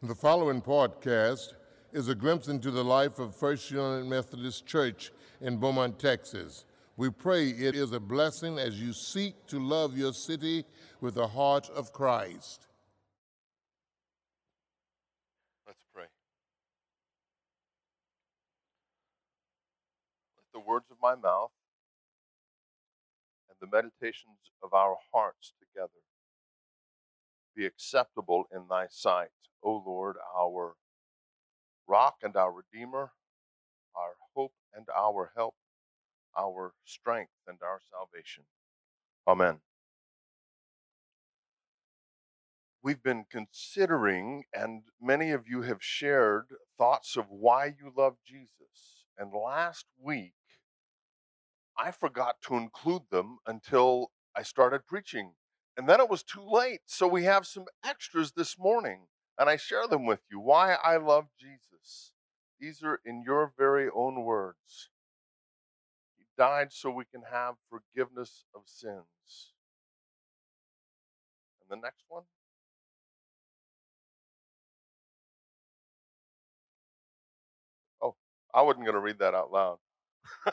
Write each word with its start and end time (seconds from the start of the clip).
The 0.00 0.14
following 0.14 0.62
podcast 0.62 1.54
is 1.92 2.06
a 2.06 2.14
glimpse 2.14 2.46
into 2.46 2.70
the 2.70 2.84
life 2.84 3.18
of 3.18 3.34
First 3.34 3.68
United 3.68 4.06
Methodist 4.06 4.64
Church 4.64 5.10
in 5.40 5.56
Beaumont, 5.56 5.98
Texas. 5.98 6.66
We 6.96 7.10
pray 7.10 7.48
it 7.48 7.74
is 7.74 7.90
a 7.90 7.98
blessing 7.98 8.60
as 8.60 8.80
you 8.80 8.92
seek 8.92 9.34
to 9.48 9.58
love 9.58 9.98
your 9.98 10.12
city 10.12 10.64
with 11.00 11.16
the 11.16 11.26
heart 11.26 11.68
of 11.70 11.92
Christ. 11.92 12.68
Let's 15.66 15.82
pray. 15.92 16.04
Let 20.36 20.52
the 20.54 20.60
words 20.60 20.86
of 20.92 20.98
my 21.02 21.16
mouth 21.16 21.50
and 23.48 23.56
the 23.60 23.76
meditations 23.76 24.52
of 24.62 24.72
our 24.72 24.96
hearts 25.12 25.54
together 25.58 25.90
be 27.56 27.66
acceptable 27.66 28.44
in 28.54 28.62
thy 28.70 28.86
sight, 28.88 29.30
O 29.62 29.82
Lord, 29.84 30.16
our 30.36 30.74
rock 31.86 32.16
and 32.22 32.36
our 32.36 32.52
redeemer, 32.52 33.12
our 33.96 34.14
hope 34.34 34.52
and 34.74 34.86
our 34.96 35.32
help, 35.36 35.54
our 36.38 36.72
strength 36.84 37.32
and 37.46 37.58
our 37.62 37.80
salvation. 37.90 38.44
Amen. 39.26 39.60
We've 42.82 43.02
been 43.02 43.24
considering, 43.30 44.44
and 44.54 44.82
many 45.00 45.32
of 45.32 45.48
you 45.48 45.62
have 45.62 45.82
shared 45.82 46.46
thoughts 46.78 47.16
of 47.16 47.26
why 47.28 47.66
you 47.66 47.92
love 47.96 48.16
Jesus. 48.24 49.04
And 49.18 49.32
last 49.32 49.86
week, 50.00 50.34
I 51.76 51.90
forgot 51.90 52.36
to 52.42 52.54
include 52.54 53.02
them 53.10 53.38
until 53.46 54.12
I 54.34 54.42
started 54.42 54.86
preaching. 54.86 55.32
And 55.76 55.88
then 55.88 56.00
it 56.00 56.08
was 56.08 56.22
too 56.22 56.44
late. 56.44 56.80
So 56.86 57.06
we 57.08 57.24
have 57.24 57.46
some 57.46 57.66
extras 57.84 58.32
this 58.32 58.58
morning, 58.58 59.06
and 59.38 59.48
I 59.48 59.56
share 59.56 59.86
them 59.86 60.04
with 60.04 60.20
you. 60.30 60.40
Why 60.40 60.74
I 60.74 60.96
love 60.96 61.28
Jesus. 61.38 62.12
These 62.60 62.82
are 62.82 63.00
in 63.04 63.22
your 63.24 63.52
very 63.56 63.88
own 63.94 64.24
words. 64.24 64.90
He 66.18 66.24
died 66.36 66.72
so 66.72 66.90
we 66.90 67.04
can 67.04 67.22
have 67.30 67.54
forgiveness 67.70 68.44
of 68.52 68.62
sins. 68.66 69.52
And 71.60 71.78
the 71.78 71.80
next 71.80 72.04
one. 72.08 72.24
Oh, 78.02 78.16
I 78.52 78.62
wasn't 78.62 78.86
going 78.86 78.94
to 78.94 79.00
read 79.00 79.20
that 79.20 79.34
out 79.34 79.52
loud. 79.52 79.78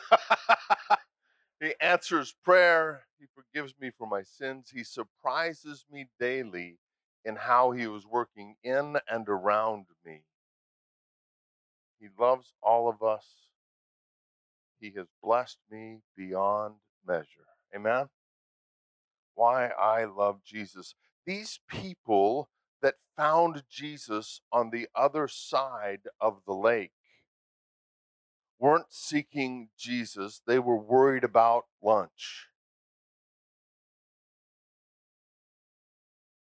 he 1.60 1.74
answers 1.80 2.36
prayer. 2.44 3.02
He 3.18 3.26
forgives 3.34 3.74
me 3.80 3.90
for 3.98 4.06
my 4.06 4.22
sins. 4.22 4.70
He 4.72 4.84
surprises 4.84 5.84
me 5.90 6.06
daily 6.20 6.78
in 7.26 7.34
how 7.34 7.72
he 7.72 7.88
was 7.88 8.06
working 8.06 8.54
in 8.62 8.96
and 9.10 9.28
around 9.28 9.86
me. 10.04 10.22
He 11.98 12.06
loves 12.18 12.52
all 12.62 12.88
of 12.88 13.02
us. 13.02 13.26
He 14.78 14.92
has 14.96 15.06
blessed 15.22 15.58
me 15.68 15.98
beyond 16.16 16.76
measure. 17.06 17.48
Amen? 17.74 18.06
Why 19.34 19.66
I 19.66 20.04
love 20.04 20.40
Jesus. 20.44 20.94
These 21.26 21.58
people 21.68 22.48
that 22.80 22.94
found 23.16 23.64
Jesus 23.68 24.40
on 24.52 24.70
the 24.70 24.86
other 24.94 25.26
side 25.26 26.02
of 26.20 26.38
the 26.46 26.54
lake 26.54 26.92
weren't 28.60 28.86
seeking 28.92 29.68
Jesus, 29.76 30.40
they 30.46 30.60
were 30.60 30.78
worried 30.78 31.24
about 31.24 31.64
lunch. 31.82 32.46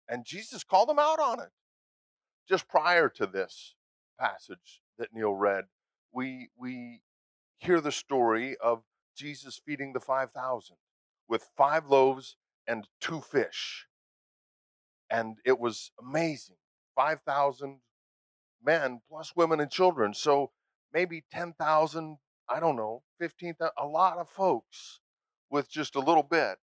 And 0.09 0.25
Jesus 0.25 0.64
called 0.64 0.89
them 0.89 0.98
out 0.98 1.20
on 1.20 1.41
it. 1.41 1.51
Just 2.48 2.69
prior 2.69 3.09
to 3.11 3.27
this 3.27 3.75
passage 4.19 4.81
that 4.98 5.12
Neil 5.12 5.34
read, 5.34 5.64
we, 6.12 6.48
we 6.56 7.03
hear 7.59 7.81
the 7.81 7.92
story 7.92 8.56
of 8.62 8.83
Jesus 9.14 9.61
feeding 9.64 9.92
the 9.92 10.01
5,000 10.01 10.77
with 11.29 11.51
five 11.57 11.86
loaves 11.86 12.36
and 12.67 12.89
two 13.01 13.20
fish. 13.20 13.86
And 15.11 15.36
it 15.45 15.58
was 15.58 15.91
amazing 16.01 16.57
5,000 16.97 17.79
men 18.64 19.01
plus 19.08 19.35
women 19.36 19.61
and 19.61 19.70
children. 19.70 20.14
So 20.14 20.51
maybe 20.92 21.24
10,000, 21.30 22.18
I 22.48 22.61
don't 22.61 22.77
know, 22.77 23.02
15,000, 23.20 23.73
a 23.79 23.86
lot 23.86 24.18
of 24.18 24.29
folks 24.29 25.01
with 25.51 25.70
just 25.70 25.95
a 25.95 26.01
little 26.01 26.23
bit. 26.23 26.58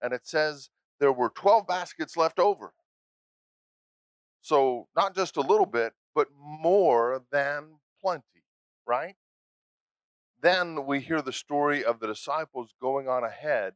And 0.00 0.12
it 0.12 0.26
says 0.26 0.70
there 1.00 1.12
were 1.12 1.30
12 1.30 1.66
baskets 1.66 2.16
left 2.16 2.38
over. 2.38 2.72
So 4.40 4.88
not 4.94 5.14
just 5.14 5.36
a 5.36 5.40
little 5.40 5.66
bit, 5.66 5.92
but 6.14 6.28
more 6.38 7.22
than 7.30 7.78
plenty, 8.00 8.44
right? 8.86 9.16
Then 10.40 10.86
we 10.86 11.00
hear 11.00 11.22
the 11.22 11.32
story 11.32 11.84
of 11.84 12.00
the 12.00 12.06
disciples 12.06 12.74
going 12.80 13.08
on 13.08 13.24
ahead, 13.24 13.74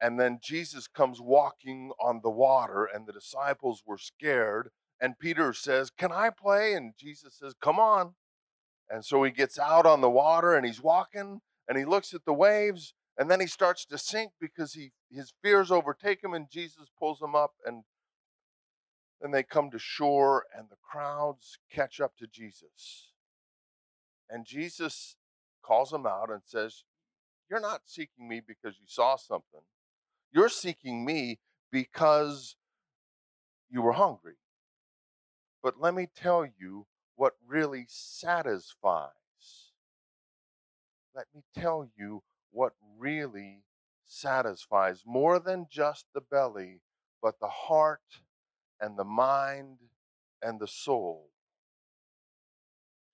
and 0.00 0.18
then 0.18 0.38
Jesus 0.42 0.86
comes 0.86 1.20
walking 1.20 1.90
on 2.00 2.20
the 2.22 2.30
water, 2.30 2.84
and 2.84 3.06
the 3.06 3.12
disciples 3.12 3.82
were 3.84 3.98
scared. 3.98 4.70
And 5.00 5.18
Peter 5.18 5.52
says, 5.52 5.90
Can 5.90 6.12
I 6.12 6.30
play? 6.30 6.74
And 6.74 6.94
Jesus 6.98 7.34
says, 7.38 7.54
Come 7.60 7.78
on. 7.78 8.14
And 8.90 9.04
so 9.04 9.22
he 9.22 9.30
gets 9.30 9.58
out 9.58 9.86
on 9.86 10.00
the 10.00 10.10
water 10.10 10.54
and 10.54 10.66
he's 10.66 10.82
walking 10.82 11.40
and 11.68 11.78
he 11.78 11.84
looks 11.84 12.12
at 12.12 12.24
the 12.24 12.34
waves 12.34 12.92
and 13.18 13.30
then 13.30 13.40
he 13.40 13.46
starts 13.46 13.84
to 13.86 13.98
sink 13.98 14.32
because 14.40 14.74
he 14.74 14.92
his 15.10 15.32
fears 15.42 15.70
overtake 15.70 16.22
him 16.22 16.34
and 16.34 16.50
Jesus 16.50 16.88
pulls 16.98 17.20
him 17.20 17.34
up 17.34 17.54
and 17.66 17.84
then 19.20 19.32
they 19.32 19.42
come 19.42 19.70
to 19.70 19.78
shore 19.78 20.44
and 20.56 20.68
the 20.70 20.76
crowds 20.76 21.58
catch 21.70 22.00
up 22.00 22.16
to 22.18 22.26
Jesus. 22.26 23.12
And 24.30 24.46
Jesus 24.46 25.16
calls 25.62 25.90
them 25.90 26.06
out 26.06 26.30
and 26.30 26.40
says, 26.44 26.84
You're 27.50 27.60
not 27.60 27.82
seeking 27.84 28.28
me 28.28 28.40
because 28.46 28.76
you 28.80 28.86
saw 28.86 29.16
something. 29.16 29.60
You're 30.32 30.48
seeking 30.48 31.04
me 31.04 31.40
because 31.70 32.56
you 33.68 33.82
were 33.82 33.92
hungry. 33.92 34.36
But 35.62 35.80
let 35.80 35.94
me 35.94 36.08
tell 36.14 36.46
you 36.46 36.86
what 37.16 37.34
really 37.46 37.84
satisfies. 37.88 39.10
Let 41.14 41.26
me 41.34 41.42
tell 41.54 41.90
you 41.98 42.22
what 42.50 42.72
really 42.98 43.62
satisfies 44.06 45.02
more 45.06 45.38
than 45.38 45.66
just 45.70 46.06
the 46.14 46.20
belly, 46.20 46.80
but 47.22 47.38
the 47.40 47.48
heart 47.48 48.00
and 48.80 48.98
the 48.98 49.04
mind 49.04 49.78
and 50.42 50.58
the 50.58 50.66
soul. 50.66 51.30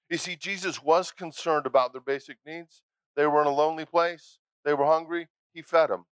You 0.08 0.18
see, 0.18 0.36
Jesus 0.36 0.82
was 0.82 1.10
concerned 1.10 1.66
about 1.66 1.92
their 1.92 2.00
basic 2.00 2.38
needs. 2.46 2.82
They 3.16 3.26
were 3.26 3.40
in 3.40 3.48
a 3.48 3.54
lonely 3.54 3.84
place, 3.84 4.38
they 4.64 4.74
were 4.74 4.86
hungry, 4.86 5.28
he 5.52 5.62
fed 5.62 5.90
them. 5.90 6.04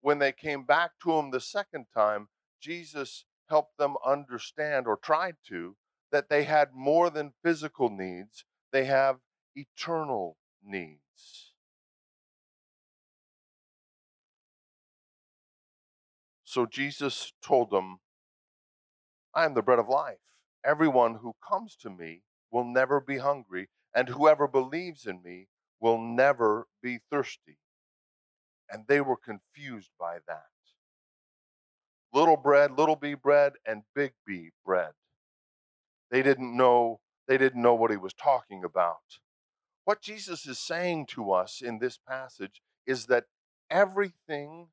When 0.00 0.18
they 0.18 0.32
came 0.32 0.64
back 0.64 0.92
to 1.02 1.12
him 1.12 1.30
the 1.30 1.40
second 1.40 1.86
time, 1.94 2.28
Jesus 2.60 3.24
helped 3.48 3.78
them 3.78 3.96
understand, 4.04 4.86
or 4.86 4.96
tried 4.96 5.36
to, 5.48 5.76
that 6.12 6.28
they 6.28 6.44
had 6.44 6.74
more 6.74 7.10
than 7.10 7.32
physical 7.42 7.90
needs, 7.90 8.44
they 8.72 8.84
have 8.84 9.16
eternal 9.54 10.36
needs. 10.64 11.52
So 16.56 16.64
Jesus 16.64 17.34
told 17.44 17.68
them, 17.68 17.98
I 19.34 19.44
am 19.44 19.52
the 19.52 19.60
bread 19.60 19.78
of 19.78 19.90
life. 19.90 20.16
Everyone 20.64 21.16
who 21.16 21.34
comes 21.46 21.76
to 21.82 21.90
me 21.90 22.22
will 22.50 22.64
never 22.64 22.98
be 22.98 23.18
hungry, 23.18 23.68
and 23.94 24.08
whoever 24.08 24.48
believes 24.48 25.04
in 25.04 25.22
me 25.22 25.48
will 25.80 25.98
never 25.98 26.66
be 26.82 27.00
thirsty. 27.10 27.58
And 28.70 28.84
they 28.88 29.02
were 29.02 29.18
confused 29.18 29.90
by 30.00 30.20
that. 30.26 30.46
Little 32.14 32.38
bread, 32.38 32.70
little 32.70 32.96
b 32.96 33.12
bread, 33.12 33.52
and 33.66 33.82
big 33.94 34.14
B 34.26 34.48
bread. 34.64 34.92
They 36.10 36.22
didn't 36.22 36.56
know 36.56 37.00
they 37.28 37.36
didn't 37.36 37.60
know 37.60 37.74
what 37.74 37.90
he 37.90 37.98
was 37.98 38.14
talking 38.14 38.64
about. 38.64 39.20
What 39.84 40.00
Jesus 40.00 40.46
is 40.46 40.58
saying 40.58 41.08
to 41.08 41.32
us 41.32 41.60
in 41.60 41.80
this 41.80 41.98
passage 41.98 42.62
is 42.86 43.08
that 43.08 43.24
everything 43.68 44.68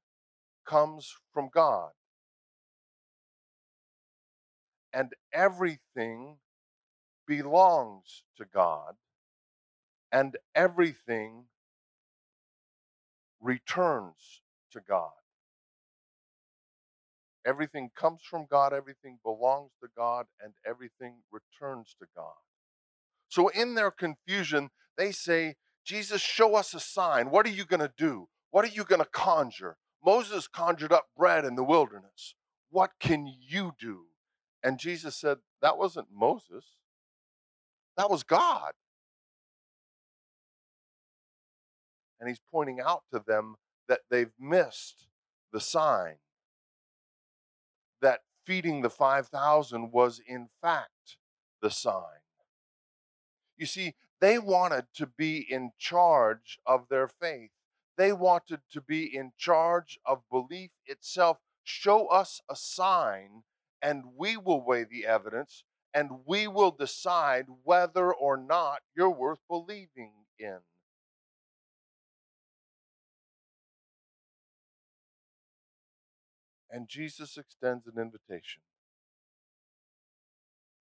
comes 0.66 1.16
from 1.34 1.50
God 1.54 1.92
and 4.94 5.14
everything 5.34 6.38
belongs 7.28 8.24
to 8.38 8.46
God, 8.46 8.94
and 10.12 10.36
everything 10.54 11.46
returns 13.42 14.42
to 14.72 14.80
God. 14.88 15.12
Everything 17.46 17.90
comes 17.96 18.22
from 18.24 18.46
God, 18.50 18.72
everything 18.72 19.18
belongs 19.24 19.72
to 19.82 19.90
God, 19.98 20.28
and 20.42 20.54
everything 20.66 21.16
returns 21.32 21.96
to 22.00 22.06
God. 22.16 22.36
So, 23.28 23.48
in 23.50 23.74
their 23.74 23.92
confusion, 23.92 24.70
they 24.98 25.12
say, 25.12 25.56
Jesus, 25.84 26.22
show 26.22 26.56
us 26.56 26.74
a 26.74 26.80
sign. 26.80 27.32
What 27.32 27.46
are 27.46 27.52
you 27.52 27.66
going 27.66 27.82
to 27.82 27.92
do? 27.98 28.28
What 28.52 28.64
are 28.64 28.70
you 28.70 28.84
going 28.84 29.02
to 29.02 29.10
conjure? 29.12 29.78
Moses 30.06 30.48
conjured 30.48 30.92
up 30.92 31.08
bread 31.18 31.46
in 31.46 31.56
the 31.56 31.64
wilderness. 31.64 32.36
What 32.70 32.92
can 33.00 33.28
you 33.28 33.74
do? 33.80 34.06
And 34.64 34.80
Jesus 34.80 35.16
said, 35.16 35.38
That 35.62 35.78
wasn't 35.78 36.08
Moses. 36.14 36.66
That 37.98 38.10
was 38.10 38.24
God. 38.24 38.74
And 42.20 42.30
he's 42.30 42.42
pointing 42.52 42.80
out 42.80 43.04
to 43.12 43.22
them 43.26 43.56
that 43.88 44.02
they've 44.10 44.32
missed 44.40 45.08
the 45.52 45.60
sign 45.60 46.16
that 48.02 48.22
feeding 48.46 48.82
the 48.82 48.90
5,000 48.90 49.92
was 49.92 50.22
in 50.28 50.50
fact 50.62 51.18
the 51.62 51.70
sign. 51.70 52.22
You 53.58 53.66
see, 53.66 53.96
they 54.20 54.38
wanted 54.40 54.86
to 54.96 55.08
be 55.08 55.46
in 55.50 55.72
charge 55.78 56.60
of 56.66 56.88
their 56.90 57.08
faith. 57.08 57.52
They 57.98 58.12
wanted 58.12 58.62
to 58.72 58.82
be 58.82 59.16
in 59.16 59.34
charge 59.38 60.00
of 60.06 60.24
belief 60.30 60.72
itself. 60.86 61.38
Show 61.64 62.08
us 62.08 62.42
a 62.50 62.56
sign, 62.56 63.44
and 63.82 64.04
we 64.18 64.36
will 64.36 64.66
weigh 64.66 64.84
the 64.84 65.06
evidence, 65.06 65.64
and 65.94 66.26
we 66.26 66.48
will 66.48 66.72
decide 66.72 67.46
whether 67.64 68.12
or 68.14 68.36
not 68.38 68.82
you're 68.96 69.10
worth 69.10 69.40
believing 69.48 70.12
in. 70.40 70.60
And 76.70 76.90
Jesus 76.90 77.38
extends 77.38 77.86
an 77.86 78.02
invitation 78.02 78.64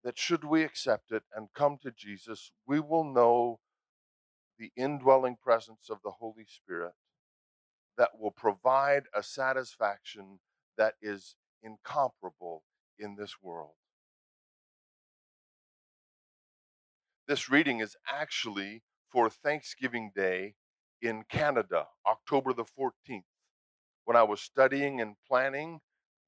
that 0.04 0.18
should 0.18 0.44
we 0.44 0.64
accept 0.64 1.12
it 1.12 1.24
and 1.36 1.50
come 1.54 1.78
to 1.84 1.92
Jesus, 1.92 2.52
we 2.66 2.80
will 2.80 3.04
know 3.04 3.60
the 4.58 4.72
indwelling 4.76 5.38
presence 5.42 5.90
of 5.90 5.98
the 6.04 6.12
Holy 6.12 6.46
Spirit 6.48 6.94
that 7.98 8.12
will 8.20 8.32
provide 8.32 9.04
a 9.16 9.24
satisfaction 9.24 10.40
that 10.78 10.96
is 11.02 11.36
incomparable 11.64 12.64
in 12.98 13.16
this 13.16 13.36
world. 13.42 13.74
This 17.28 17.50
reading 17.50 17.80
is 17.80 17.96
actually 18.12 18.84
for 19.12 19.30
Thanksgiving 19.30 20.12
Day 20.16 20.56
in 21.02 21.24
Canada, 21.30 21.88
October 22.08 22.54
the 22.54 22.66
14th. 22.66 23.24
When 24.06 24.18
I 24.18 24.24
was 24.24 24.42
studying 24.42 25.00
and 25.00 25.16
planning, 25.28 25.82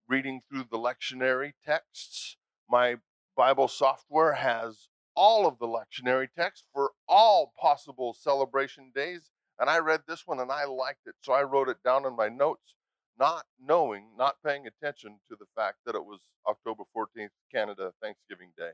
reading 0.07 0.41
through 0.47 0.65
the 0.69 0.77
lectionary 0.77 1.53
texts, 1.65 2.37
my 2.69 2.97
Bible 3.35 3.67
software 3.67 4.33
has 4.33 4.87
all 5.15 5.47
of 5.47 5.59
the 5.59 5.67
lectionary 5.67 6.27
texts 6.35 6.65
for 6.73 6.91
all 7.07 7.53
possible 7.59 8.13
celebration 8.13 8.91
days. 8.93 9.31
And 9.59 9.69
I 9.69 9.79
read 9.79 10.01
this 10.07 10.23
one 10.25 10.39
and 10.39 10.51
I 10.51 10.65
liked 10.65 11.05
it. 11.05 11.15
So 11.21 11.33
I 11.33 11.43
wrote 11.43 11.69
it 11.69 11.77
down 11.83 12.05
in 12.05 12.15
my 12.15 12.29
notes, 12.29 12.75
not 13.19 13.45
knowing, 13.61 14.07
not 14.17 14.35
paying 14.45 14.67
attention 14.67 15.19
to 15.29 15.35
the 15.39 15.45
fact 15.55 15.77
that 15.85 15.95
it 15.95 16.05
was 16.05 16.21
October 16.47 16.83
14th, 16.95 17.29
Canada 17.51 17.91
Thanksgiving 18.01 18.51
Day. 18.57 18.71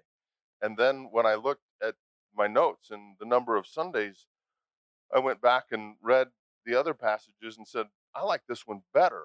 And 0.62 0.78
then 0.78 1.10
when 1.12 1.26
I 1.26 1.36
looked 1.36 1.64
at 1.84 1.96
my 2.36 2.48
notes 2.48 2.92
and 2.92 3.16
the 3.20 3.26
number 3.26 3.56
of 3.56 3.68
Sundays, 3.68 4.26
I 5.14 5.20
went 5.20 5.42
back 5.42 5.66
and 5.72 5.96
read 6.02 6.30
the 6.66 6.76
other 6.76 6.94
passages 6.94 7.58
and 7.58 7.68
said, 7.68 7.88
I 8.16 8.24
like 8.24 8.42
this 8.48 8.66
one 8.66 8.82
better. 8.94 9.24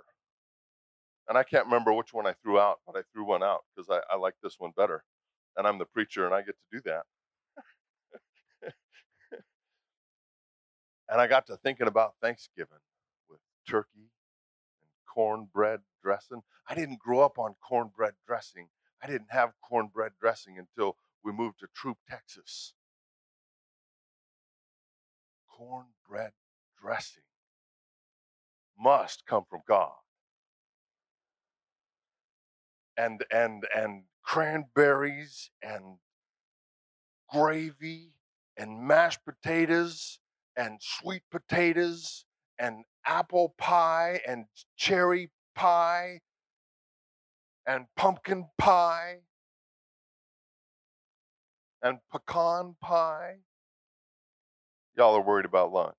And 1.28 1.38
I 1.38 1.42
can't 1.42 1.66
remember 1.66 1.92
which 1.92 2.12
one 2.12 2.26
I 2.26 2.34
threw 2.42 2.58
out, 2.58 2.80
but 2.86 2.96
I 2.96 3.02
threw 3.12 3.24
one 3.24 3.42
out 3.42 3.64
because 3.74 3.88
I, 3.90 4.00
I 4.12 4.16
like 4.16 4.34
this 4.42 4.56
one 4.58 4.72
better 4.76 5.04
and 5.56 5.66
I'm 5.66 5.78
the 5.78 5.86
preacher 5.86 6.26
and 6.26 6.34
I 6.34 6.42
get 6.42 6.56
to 6.56 6.76
do 6.76 6.82
that. 6.86 7.04
And 11.08 11.20
I 11.20 11.26
got 11.26 11.46
to 11.46 11.56
thinking 11.56 11.86
about 11.86 12.14
Thanksgiving 12.20 12.78
with 13.28 13.40
turkey 13.68 14.10
and 14.80 14.90
cornbread 15.12 15.80
dressing. 16.02 16.42
I 16.68 16.74
didn't 16.74 16.98
grow 16.98 17.20
up 17.20 17.38
on 17.38 17.54
cornbread 17.66 18.14
dressing. 18.26 18.68
I 19.02 19.06
didn't 19.06 19.30
have 19.30 19.52
cornbread 19.62 20.12
dressing 20.20 20.58
until 20.58 20.96
we 21.22 21.32
moved 21.32 21.60
to 21.60 21.66
Troup, 21.74 21.98
Texas. 22.08 22.74
Cornbread 25.48 26.32
dressing 26.80 27.22
must 28.78 29.26
come 29.26 29.44
from 29.48 29.60
God. 29.68 29.92
And 32.96 33.24
and 33.30 33.64
and 33.76 34.04
cranberries 34.22 35.50
and 35.62 35.98
gravy 37.30 38.12
and 38.56 38.86
mashed 38.86 39.24
potatoes 39.24 40.20
and 40.56 40.78
sweet 40.80 41.22
potatoes 41.30 42.24
and 42.58 42.84
apple 43.06 43.54
pie 43.58 44.20
and 44.26 44.46
cherry 44.76 45.30
pie 45.54 46.20
and 47.66 47.86
pumpkin 47.96 48.46
pie 48.58 49.18
and 51.82 51.98
pecan 52.10 52.76
pie. 52.80 53.36
Y'all 54.96 55.14
are 55.14 55.20
worried 55.20 55.44
about 55.44 55.72
lunch. 55.72 55.94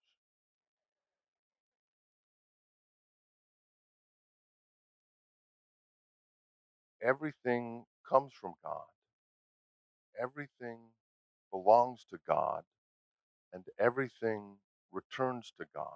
Everything 7.01 7.85
comes 8.09 8.33
from 8.33 8.53
God. 8.63 8.85
Everything 10.19 10.79
belongs 11.51 12.05
to 12.09 12.17
God, 12.27 12.63
and 13.55 13.63
everything 13.79 14.57
returns 14.91 15.53
to 15.57 15.65
God. 15.73 15.87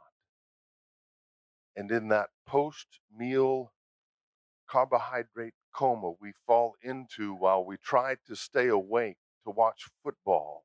And 1.75 1.91
in 1.91 2.07
that 2.07 2.29
post 2.47 2.87
meal 3.15 3.73
carbohydrate 4.69 5.55
coma 5.73 6.13
we 6.21 6.31
fall 6.47 6.75
into 6.81 7.35
while 7.35 7.65
we 7.65 7.77
try 7.77 8.15
to 8.27 8.35
stay 8.35 8.69
awake 8.69 9.17
to 9.43 9.51
watch 9.51 9.89
football, 10.03 10.63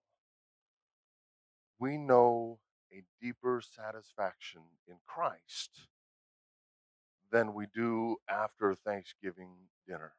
we 1.81 1.99
know 1.99 2.61
a 2.93 3.03
deeper 3.21 3.61
satisfaction 3.61 4.63
in 4.89 4.97
Christ 5.07 5.89
than 7.33 7.55
we 7.55 7.67
do 7.75 8.19
after 8.31 8.77
Thanksgiving 8.77 9.51
dinner 9.89 10.13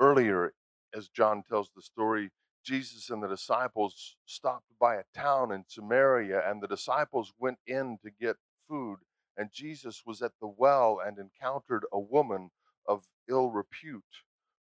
earlier, 0.00 0.52
as 0.94 1.08
John 1.08 1.44
tells 1.48 1.70
the 1.76 1.82
story, 1.82 2.30
Jesus 2.64 3.10
and 3.10 3.22
the 3.22 3.28
disciples 3.28 4.16
stopped 4.26 4.68
by 4.80 4.96
a 4.96 5.04
town 5.14 5.52
in 5.52 5.64
Samaria, 5.66 6.48
and 6.48 6.62
the 6.62 6.68
disciples 6.68 7.32
went 7.38 7.58
in 7.66 7.98
to 8.04 8.10
get 8.10 8.36
food. 8.68 8.98
And 9.36 9.50
Jesus 9.52 10.02
was 10.06 10.22
at 10.22 10.32
the 10.40 10.46
well 10.46 11.00
and 11.04 11.18
encountered 11.18 11.84
a 11.92 11.98
woman 11.98 12.50
of 12.86 13.04
ill 13.28 13.50
repute 13.50 14.04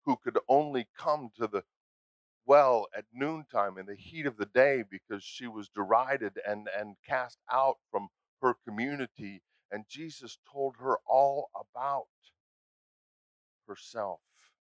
who 0.06 0.16
could 0.16 0.38
only 0.48 0.88
come 0.98 1.30
to 1.38 1.48
the 1.48 1.64
well 2.46 2.88
at 2.96 3.06
noontime 3.14 3.78
in 3.78 3.86
the 3.86 3.96
heat 3.96 4.26
of 4.26 4.38
the 4.38 4.46
day 4.48 4.84
because 4.90 5.24
she 5.24 5.48
was 5.48 5.70
derided 5.70 6.40
and, 6.48 6.68
and 6.78 6.96
cast 7.08 7.38
out 7.52 7.78
from 7.92 8.08
her 8.42 8.56
community. 8.68 9.42
And 9.72 9.86
Jesus 9.88 10.38
told 10.52 10.76
her 10.80 10.98
all 11.08 11.50
about 11.56 12.08
herself 13.68 14.20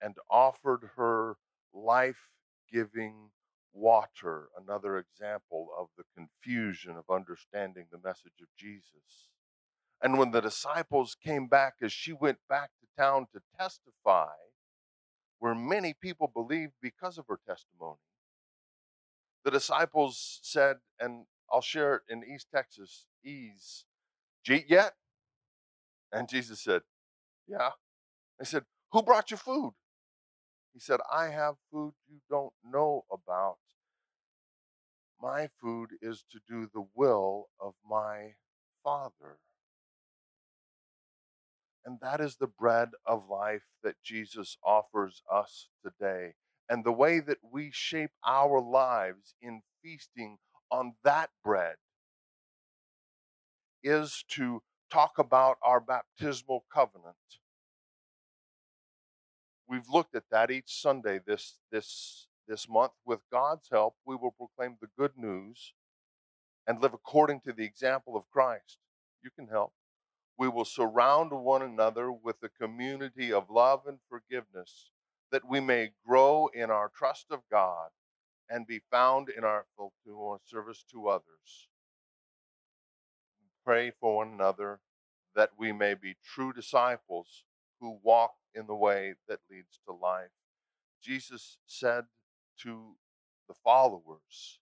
and 0.01 0.15
offered 0.29 0.89
her 0.95 1.37
life 1.73 2.29
giving 2.71 3.31
water, 3.73 4.49
another 4.59 4.97
example 4.97 5.69
of 5.77 5.87
the 5.97 6.03
confusion 6.15 6.95
of 6.97 7.13
understanding 7.13 7.85
the 7.91 7.99
message 8.03 8.41
of 8.41 8.47
Jesus. 8.57 9.29
And 10.01 10.17
when 10.17 10.31
the 10.31 10.41
disciples 10.41 11.15
came 11.21 11.47
back, 11.47 11.75
as 11.81 11.91
she 11.91 12.13
went 12.13 12.39
back 12.47 12.71
to 12.79 13.01
town 13.01 13.27
to 13.33 13.41
testify, 13.57 14.33
where 15.39 15.55
many 15.55 15.93
people 15.93 16.31
believed 16.33 16.73
because 16.81 17.17
of 17.17 17.25
her 17.27 17.39
testimony, 17.47 17.99
the 19.43 19.51
disciples 19.51 20.39
said, 20.43 20.77
and 20.99 21.25
I'll 21.51 21.61
share 21.61 21.95
it 21.95 22.01
in 22.09 22.23
East 22.23 22.47
Texas, 22.53 23.05
ease, 23.23 23.85
eat 24.49 24.65
yet? 24.67 24.93
And 26.11 26.27
Jesus 26.27 26.61
said, 26.61 26.81
Yeah. 27.47 27.71
They 28.39 28.45
said, 28.45 28.63
Who 28.91 29.03
brought 29.03 29.31
you 29.31 29.37
food? 29.37 29.73
He 30.73 30.79
said, 30.79 30.99
I 31.11 31.29
have 31.29 31.55
food 31.71 31.93
you 32.07 32.19
don't 32.29 32.53
know 32.63 33.05
about. 33.11 33.57
My 35.21 35.49
food 35.61 35.89
is 36.01 36.23
to 36.31 36.39
do 36.47 36.69
the 36.73 36.85
will 36.95 37.49
of 37.59 37.73
my 37.87 38.35
Father. 38.83 39.39
And 41.85 41.99
that 42.01 42.21
is 42.21 42.35
the 42.35 42.47
bread 42.47 42.89
of 43.05 43.29
life 43.29 43.63
that 43.83 43.95
Jesus 44.03 44.57
offers 44.63 45.21
us 45.31 45.67
today. 45.83 46.35
And 46.69 46.83
the 46.83 46.91
way 46.91 47.19
that 47.19 47.39
we 47.51 47.71
shape 47.73 48.11
our 48.25 48.61
lives 48.61 49.33
in 49.41 49.61
feasting 49.81 50.37
on 50.71 50.93
that 51.03 51.31
bread 51.43 51.75
is 53.83 54.23
to 54.29 54.61
talk 54.91 55.17
about 55.17 55.57
our 55.63 55.79
baptismal 55.79 56.65
covenant 56.71 57.15
we've 59.69 59.87
looked 59.87 60.15
at 60.15 60.29
that 60.31 60.51
each 60.51 60.81
Sunday 60.81 61.19
this 61.25 61.57
this 61.71 62.27
this 62.47 62.67
month. 62.67 62.93
With 63.05 63.19
God's 63.31 63.69
help, 63.71 63.95
we 64.05 64.15
will 64.15 64.31
proclaim 64.31 64.77
the 64.81 64.89
good 64.97 65.15
news 65.15 65.73
and 66.67 66.81
live 66.81 66.93
according 66.93 67.41
to 67.41 67.53
the 67.53 67.63
example 67.63 68.17
of 68.17 68.29
Christ. 68.31 68.77
You 69.23 69.29
can 69.29 69.47
help. 69.47 69.73
We 70.37 70.47
will 70.47 70.65
surround 70.65 71.31
one 71.31 71.61
another 71.61 72.11
with 72.11 72.37
a 72.41 72.49
community 72.49 73.31
of 73.31 73.49
love 73.49 73.81
and 73.85 73.99
forgiveness 74.09 74.89
that 75.31 75.47
we 75.47 75.59
may 75.59 75.91
grow 76.07 76.49
in 76.53 76.71
our 76.71 76.89
trust 76.95 77.27
of 77.29 77.41
God 77.51 77.89
and 78.49 78.65
be 78.65 78.81
found 78.89 79.29
in 79.29 79.43
our 79.43 79.65
fulfillment 79.77 80.41
uh, 80.45 80.49
service 80.49 80.83
to 80.91 81.07
others. 81.07 81.67
Pray 83.63 83.91
for 83.99 84.17
one 84.17 84.33
another 84.33 84.79
that 85.35 85.51
we 85.57 85.71
may 85.71 85.93
be 85.93 86.15
true 86.23 86.51
disciples 86.51 87.43
who 87.79 87.99
walk 88.03 88.33
in 88.53 88.67
the 88.67 88.75
way 88.75 89.15
that 89.27 89.39
leads 89.49 89.79
to 89.85 89.93
life. 89.93 90.31
Jesus 91.01 91.57
said 91.65 92.05
to 92.63 92.95
the 93.47 93.53
followers 93.63 94.59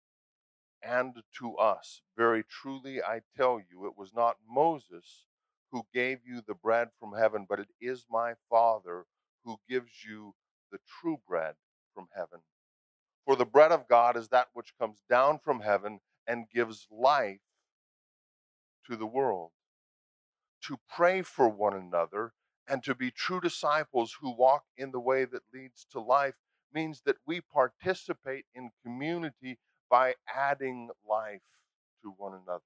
and 0.83 1.15
to 1.39 1.55
us, 1.55 2.01
Very 2.15 2.43
truly 2.43 3.01
I 3.01 3.21
tell 3.35 3.59
you, 3.59 3.87
it 3.87 3.97
was 3.97 4.13
not 4.13 4.37
Moses 4.49 5.25
who 5.71 5.85
gave 5.93 6.19
you 6.25 6.41
the 6.45 6.53
bread 6.53 6.89
from 6.99 7.13
heaven, 7.17 7.45
but 7.47 7.59
it 7.59 7.69
is 7.81 8.05
my 8.09 8.33
Father 8.49 9.05
who 9.43 9.57
gives 9.67 10.03
you 10.07 10.35
the 10.71 10.79
true 11.01 11.17
bread 11.27 11.55
from 11.93 12.07
heaven. 12.15 12.39
For 13.25 13.35
the 13.35 13.45
bread 13.45 13.71
of 13.71 13.87
God 13.87 14.15
is 14.15 14.29
that 14.29 14.47
which 14.53 14.73
comes 14.79 15.03
down 15.09 15.39
from 15.43 15.61
heaven 15.61 15.99
and 16.25 16.49
gives 16.53 16.87
life 16.91 17.39
to 18.89 18.95
the 18.95 19.05
world. 19.05 19.51
To 20.67 20.79
pray 20.89 21.21
for 21.21 21.49
one 21.49 21.73
another 21.75 22.33
and 22.67 22.83
to 22.83 22.95
be 22.95 23.11
true 23.11 23.39
disciples 23.39 24.17
who 24.19 24.35
walk 24.35 24.63
in 24.77 24.91
the 24.91 24.99
way 24.99 25.25
that 25.25 25.43
leads 25.53 25.85
to 25.91 25.99
life 25.99 26.35
means 26.73 27.01
that 27.05 27.17
we 27.25 27.41
participate 27.41 28.45
in 28.53 28.69
community 28.83 29.57
by 29.89 30.15
adding 30.33 30.89
life 31.07 31.41
to 32.01 32.13
one 32.17 32.33
another, 32.33 32.61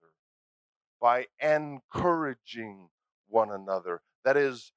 by 0.99 1.27
encouraging 1.39 2.89
one 3.27 3.51
another. 3.51 4.01
That 4.25 4.37
is, 4.37 4.71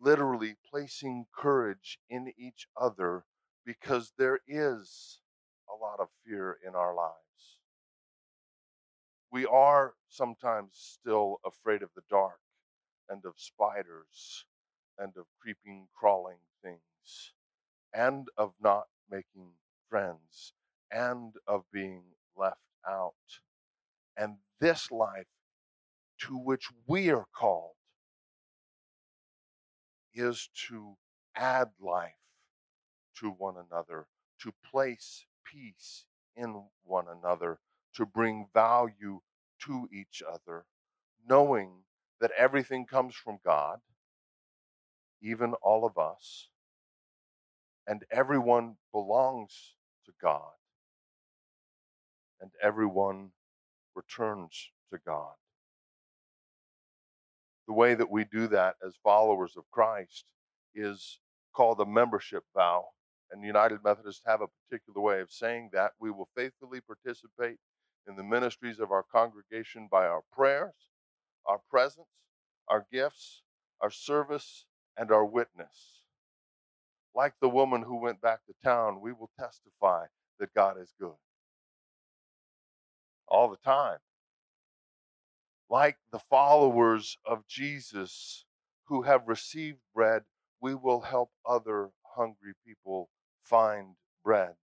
literally 0.00 0.56
placing 0.70 1.26
courage 1.34 1.98
in 2.08 2.32
each 2.36 2.68
other 2.76 3.24
because 3.64 4.12
there 4.18 4.40
is 4.46 5.20
a 5.68 5.74
lot 5.82 6.00
of 6.00 6.08
fear 6.24 6.58
in 6.66 6.74
our 6.74 6.94
lives. 6.94 7.16
We 9.32 9.46
are 9.46 9.94
sometimes 10.08 10.72
still 10.74 11.40
afraid 11.44 11.82
of 11.82 11.90
the 11.94 12.02
dark 12.08 12.38
and 13.08 13.24
of 13.24 13.34
spiders 13.36 14.44
and 14.98 15.16
of 15.16 15.26
creeping, 15.40 15.88
crawling 15.94 16.38
things 16.62 17.32
and 17.92 18.28
of 18.36 18.52
not 18.60 18.86
making 19.10 19.52
friends 19.88 20.52
and 20.90 21.34
of 21.46 21.64
being 21.72 22.02
left 22.36 22.60
out. 22.86 23.14
And 24.16 24.36
this 24.60 24.90
life 24.90 25.26
to 26.20 26.36
which 26.36 26.68
we 26.86 27.10
are 27.10 27.26
called 27.36 27.74
is 30.14 30.48
to 30.68 30.96
add 31.34 31.68
life 31.80 32.12
to 33.20 33.30
one 33.30 33.56
another, 33.56 34.06
to 34.40 34.52
place 34.70 35.26
peace 35.44 36.04
in 36.36 36.64
one 36.84 37.06
another, 37.08 37.58
to 37.94 38.06
bring 38.06 38.46
value 38.52 39.20
to 39.66 39.88
each 39.92 40.22
other, 40.26 40.64
knowing 41.28 41.85
that 42.20 42.30
everything 42.36 42.86
comes 42.86 43.14
from 43.14 43.38
God, 43.44 43.78
even 45.22 45.54
all 45.62 45.84
of 45.84 45.98
us, 45.98 46.48
and 47.86 48.04
everyone 48.10 48.76
belongs 48.92 49.74
to 50.06 50.12
God, 50.20 50.52
and 52.40 52.50
everyone 52.62 53.30
returns 53.94 54.70
to 54.92 54.98
God. 55.06 55.34
The 57.66 57.74
way 57.74 57.94
that 57.94 58.10
we 58.10 58.24
do 58.24 58.46
that 58.48 58.76
as 58.86 58.94
followers 59.02 59.54
of 59.56 59.64
Christ 59.70 60.24
is 60.74 61.18
called 61.54 61.80
a 61.80 61.86
membership 61.86 62.44
vow. 62.54 62.84
And 63.32 63.42
United 63.42 63.82
Methodists 63.82 64.22
have 64.24 64.40
a 64.40 64.46
particular 64.46 65.00
way 65.00 65.20
of 65.20 65.32
saying 65.32 65.70
that. 65.72 65.92
We 65.98 66.12
will 66.12 66.28
faithfully 66.36 66.80
participate 66.80 67.58
in 68.06 68.14
the 68.14 68.22
ministries 68.22 68.78
of 68.78 68.92
our 68.92 69.02
congregation 69.10 69.88
by 69.90 70.06
our 70.06 70.22
prayers, 70.32 70.74
our 71.48 71.60
presence, 71.70 72.06
our 72.68 72.86
gifts, 72.92 73.42
our 73.80 73.90
service, 73.90 74.66
and 74.96 75.10
our 75.10 75.24
witness. 75.24 76.02
Like 77.14 77.34
the 77.40 77.48
woman 77.48 77.82
who 77.82 78.00
went 78.00 78.20
back 78.20 78.40
to 78.46 78.54
town, 78.62 79.00
we 79.00 79.12
will 79.12 79.30
testify 79.38 80.06
that 80.38 80.54
God 80.54 80.76
is 80.80 80.92
good 81.00 81.14
all 83.28 83.48
the 83.48 83.56
time. 83.56 83.98
Like 85.68 85.96
the 86.12 86.18
followers 86.18 87.18
of 87.24 87.46
Jesus 87.46 88.44
who 88.84 89.02
have 89.02 89.26
received 89.26 89.78
bread, 89.94 90.22
we 90.60 90.74
will 90.74 91.00
help 91.00 91.30
other 91.44 91.90
hungry 92.16 92.52
people 92.66 93.08
find 93.42 93.96
bread. 94.24 94.54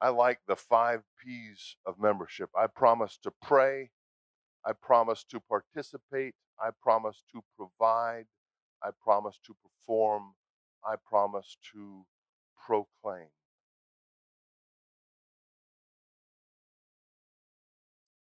I 0.00 0.10
like 0.10 0.40
the 0.46 0.56
five 0.56 1.02
P's 1.22 1.76
of 1.84 1.98
membership. 1.98 2.50
I 2.56 2.66
promise 2.66 3.18
to 3.22 3.32
pray. 3.42 3.90
I 4.68 4.72
promise 4.72 5.24
to 5.30 5.40
participate. 5.40 6.34
I 6.60 6.68
promise 6.82 7.22
to 7.32 7.42
provide. 7.56 8.26
I 8.82 8.90
promise 9.02 9.40
to 9.46 9.56
perform. 9.62 10.34
I 10.84 10.96
promise 11.08 11.56
to 11.72 12.04
proclaim. 12.66 13.28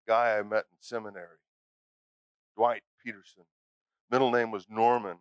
Guy 0.07 0.39
I 0.39 0.43
met 0.45 0.67
in 0.71 0.77
seminary, 0.79 1.39
Dwight 2.57 2.83
Peterson. 3.05 3.43
Middle 4.09 4.31
name 4.31 4.53
was 4.53 4.67
Norman, 4.71 5.17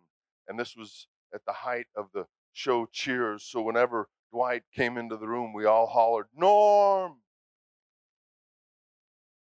and 0.46 0.56
this 0.56 0.76
was 0.76 1.08
at 1.34 1.44
the 1.44 1.52
height 1.52 1.86
of 1.96 2.06
the 2.14 2.26
show 2.52 2.86
Cheers. 2.92 3.42
So 3.42 3.60
whenever 3.62 4.08
Dwight 4.32 4.62
came 4.72 4.96
into 4.96 5.16
the 5.16 5.26
room, 5.26 5.52
we 5.52 5.64
all 5.64 5.88
hollered, 5.88 6.28
Norm! 6.36 7.16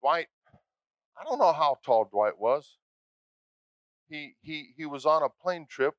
Dwight, 0.01 0.27
I 1.19 1.23
don't 1.23 1.39
know 1.39 1.53
how 1.53 1.77
tall 1.83 2.05
Dwight 2.05 2.39
was. 2.39 2.77
He, 4.07 4.35
he, 4.41 4.69
he 4.77 4.85
was 4.85 5.05
on 5.05 5.21
a 5.21 5.29
plane 5.29 5.67
trip 5.69 5.95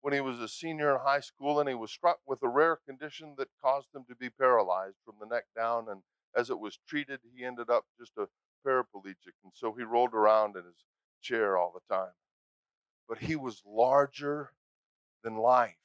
when 0.00 0.14
he 0.14 0.20
was 0.20 0.40
a 0.40 0.48
senior 0.48 0.94
in 0.94 1.00
high 1.04 1.20
school 1.20 1.60
and 1.60 1.68
he 1.68 1.74
was 1.74 1.90
struck 1.90 2.18
with 2.26 2.42
a 2.42 2.48
rare 2.48 2.78
condition 2.86 3.34
that 3.36 3.48
caused 3.62 3.88
him 3.94 4.04
to 4.08 4.16
be 4.16 4.30
paralyzed 4.30 4.96
from 5.04 5.16
the 5.20 5.26
neck 5.26 5.44
down. 5.56 5.86
And 5.88 6.02
as 6.36 6.50
it 6.50 6.58
was 6.58 6.78
treated, 6.88 7.20
he 7.36 7.44
ended 7.44 7.68
up 7.68 7.84
just 7.98 8.12
a 8.16 8.26
paraplegic. 8.66 9.34
And 9.44 9.52
so 9.54 9.74
he 9.76 9.84
rolled 9.84 10.14
around 10.14 10.56
in 10.56 10.64
his 10.64 10.84
chair 11.22 11.56
all 11.56 11.72
the 11.72 11.94
time. 11.94 12.12
But 13.08 13.18
he 13.18 13.36
was 13.36 13.62
larger 13.66 14.52
than 15.22 15.36
life, 15.36 15.76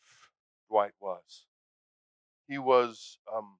Dwight 0.69 0.93
was. 0.99 1.45
He 2.47 2.57
was 2.57 3.17
um, 3.33 3.57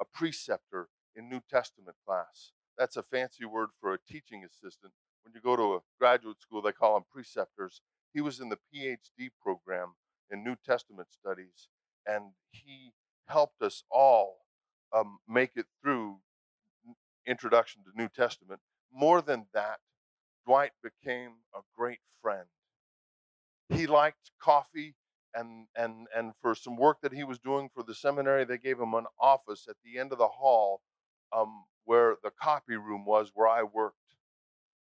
a 0.00 0.04
preceptor 0.04 0.88
in 1.14 1.28
New 1.28 1.40
Testament 1.50 1.96
class. 2.06 2.52
That's 2.78 2.96
a 2.96 3.02
fancy 3.02 3.44
word 3.44 3.70
for 3.80 3.92
a 3.92 3.98
teaching 4.08 4.44
assistant. 4.44 4.92
When 5.24 5.34
you 5.34 5.40
go 5.40 5.56
to 5.56 5.74
a 5.74 5.80
graduate 5.98 6.40
school, 6.40 6.62
they 6.62 6.72
call 6.72 6.94
them 6.94 7.04
preceptors. 7.12 7.82
He 8.14 8.20
was 8.20 8.40
in 8.40 8.48
the 8.48 8.58
PhD 8.72 9.30
program 9.42 9.94
in 10.30 10.44
New 10.44 10.56
Testament 10.64 11.08
studies, 11.10 11.68
and 12.06 12.32
he 12.52 12.92
helped 13.26 13.60
us 13.60 13.82
all 13.90 14.38
um, 14.94 15.18
make 15.28 15.50
it 15.56 15.66
through 15.82 16.18
introduction 17.26 17.82
to 17.82 18.00
New 18.00 18.08
Testament. 18.08 18.60
More 18.92 19.20
than 19.20 19.46
that, 19.52 19.80
Dwight 20.46 20.72
became 20.82 21.32
a 21.54 21.60
great 21.76 21.98
friend. 22.22 22.46
He 23.68 23.86
liked 23.86 24.30
coffee 24.40 24.94
and 25.34 25.66
and 25.76 26.06
and 26.16 26.32
for 26.40 26.54
some 26.54 26.76
work 26.76 26.98
that 27.02 27.12
he 27.12 27.22
was 27.22 27.38
doing 27.38 27.68
for 27.74 27.82
the 27.82 27.94
seminary, 27.94 28.44
they 28.44 28.56
gave 28.56 28.80
him 28.80 28.94
an 28.94 29.04
office 29.20 29.66
at 29.68 29.76
the 29.84 29.98
end 29.98 30.12
of 30.12 30.18
the 30.18 30.26
hall 30.28 30.80
um, 31.36 31.64
where 31.88 32.16
the 32.22 32.30
copy 32.30 32.76
room 32.76 33.06
was, 33.06 33.30
where 33.32 33.48
I 33.48 33.62
worked. 33.62 33.96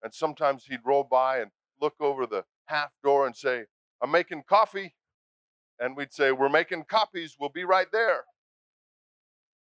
And 0.03 0.13
sometimes 0.13 0.65
he'd 0.65 0.85
roll 0.85 1.05
by 1.05 1.37
and 1.39 1.51
look 1.79 1.95
over 2.01 2.27
the 2.27 2.43
half 2.65 2.91
door 3.01 3.25
and 3.25 3.33
say, 3.33 3.67
"I'm 4.01 4.11
making 4.11 4.43
coffee," 4.43 4.97
and 5.79 5.95
we'd 5.95 6.11
say, 6.11 6.33
"We're 6.33 6.49
making 6.49 6.83
copies. 6.83 7.37
We'll 7.39 7.47
be 7.47 7.63
right 7.63 7.89
there." 7.93 8.25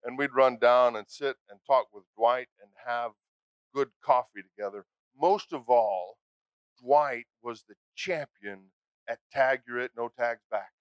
And 0.04 0.16
we'd 0.16 0.32
run 0.32 0.58
down 0.58 0.94
and 0.94 1.10
sit 1.10 1.36
and 1.48 1.58
talk 1.66 1.92
with 1.92 2.04
Dwight 2.16 2.50
and 2.60 2.70
have 2.86 3.16
good 3.72 3.90
coffee 4.00 4.42
together. 4.42 4.86
Most 5.16 5.52
of 5.52 5.68
all, 5.68 6.18
Dwight 6.78 7.26
was 7.42 7.64
the 7.64 7.74
champion 7.96 8.70
at 9.08 9.18
tag 9.32 9.62
your 9.66 9.80
it, 9.80 9.90
no 9.96 10.08
tags 10.08 10.44
back. 10.52 10.73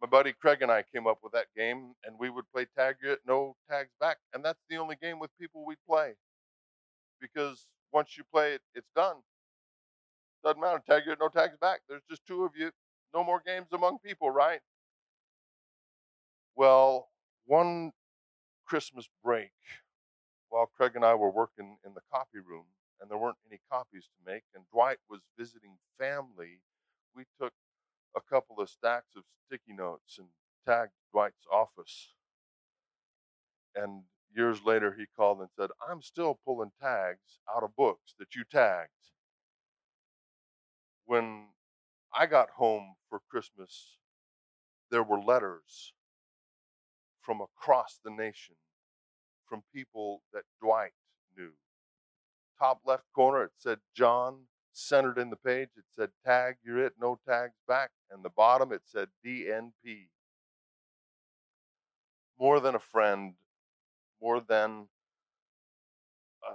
My 0.00 0.06
buddy 0.06 0.32
Craig 0.32 0.60
and 0.60 0.70
I 0.70 0.82
came 0.82 1.06
up 1.06 1.18
with 1.22 1.32
that 1.32 1.46
game, 1.56 1.94
and 2.04 2.18
we 2.18 2.28
would 2.28 2.44
play 2.52 2.66
tag 2.76 2.96
it, 3.02 3.20
no 3.26 3.56
tags 3.70 3.92
back. 3.98 4.18
And 4.34 4.44
that's 4.44 4.60
the 4.68 4.76
only 4.76 4.96
game 4.96 5.18
with 5.18 5.30
people 5.40 5.64
we'd 5.64 5.78
play. 5.88 6.14
Because 7.20 7.66
once 7.92 8.16
you 8.18 8.24
play 8.30 8.52
it, 8.54 8.60
it's 8.74 8.90
done. 8.94 9.16
Doesn't 10.44 10.60
matter, 10.60 10.82
tag 10.86 11.04
it, 11.06 11.18
no 11.18 11.28
tags 11.28 11.56
back. 11.60 11.80
There's 11.88 12.02
just 12.10 12.26
two 12.26 12.44
of 12.44 12.52
you. 12.56 12.70
No 13.14 13.24
more 13.24 13.42
games 13.44 13.68
among 13.72 13.98
people, 14.04 14.30
right? 14.30 14.60
Well, 16.54 17.08
one 17.46 17.92
Christmas 18.66 19.08
break, 19.24 19.52
while 20.50 20.70
Craig 20.76 20.92
and 20.94 21.04
I 21.04 21.14
were 21.14 21.30
working 21.30 21.78
in 21.86 21.94
the 21.94 22.02
copy 22.12 22.38
room, 22.38 22.64
and 23.00 23.10
there 23.10 23.18
weren't 23.18 23.36
any 23.50 23.60
copies 23.70 24.04
to 24.04 24.30
make, 24.30 24.42
and 24.54 24.64
Dwight 24.72 24.98
was 25.08 25.20
visiting 25.38 25.78
family, 25.98 26.60
we 27.14 27.24
took 27.40 27.52
a 28.16 28.20
couple 28.20 28.60
of 28.60 28.68
stacks 28.68 29.14
of 29.16 29.22
sticky 29.46 29.74
notes 29.74 30.18
and 30.18 30.28
tagged 30.66 30.92
Dwight's 31.12 31.46
office. 31.52 32.14
And 33.74 34.02
years 34.34 34.62
later, 34.64 34.94
he 34.98 35.04
called 35.16 35.40
and 35.40 35.48
said, 35.56 35.70
I'm 35.88 36.02
still 36.02 36.38
pulling 36.44 36.72
tags 36.80 37.40
out 37.54 37.62
of 37.62 37.76
books 37.76 38.14
that 38.18 38.34
you 38.34 38.44
tagged. 38.50 38.90
When 41.04 41.46
I 42.14 42.26
got 42.26 42.50
home 42.50 42.94
for 43.08 43.20
Christmas, 43.30 43.98
there 44.90 45.02
were 45.02 45.20
letters 45.20 45.92
from 47.20 47.40
across 47.40 47.98
the 48.02 48.10
nation 48.10 48.56
from 49.48 49.62
people 49.74 50.22
that 50.32 50.42
Dwight 50.60 50.92
knew. 51.36 51.50
Top 52.58 52.80
left 52.84 53.04
corner, 53.14 53.44
it 53.44 53.52
said 53.58 53.78
John. 53.94 54.46
Centered 54.78 55.16
in 55.16 55.30
the 55.30 55.36
page, 55.36 55.70
it 55.78 55.84
said 55.88 56.10
tag, 56.22 56.56
you're 56.62 56.84
it, 56.84 56.92
no 57.00 57.18
tags 57.26 57.56
back. 57.66 57.92
And 58.10 58.22
the 58.22 58.28
bottom, 58.28 58.72
it 58.72 58.82
said 58.84 59.08
DNP. 59.24 60.10
More 62.38 62.60
than 62.60 62.74
a 62.74 62.78
friend, 62.78 63.32
more 64.20 64.38
than 64.38 64.88
a 66.46 66.52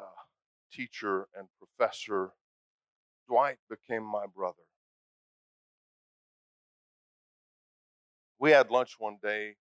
teacher 0.72 1.28
and 1.36 1.48
professor, 1.58 2.34
Dwight 3.28 3.58
became 3.68 4.04
my 4.04 4.28
brother. 4.28 4.62
We 8.38 8.52
had 8.52 8.70
lunch 8.70 8.98
one 9.00 9.18
day 9.24 9.56